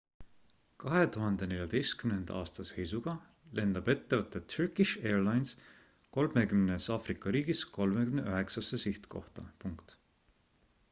[0.83, 3.11] 2014 aasta seisuga
[3.59, 5.51] lendab ettevõte turkish airlines
[6.17, 9.45] 30 aafrika riigis 39 sihtkohta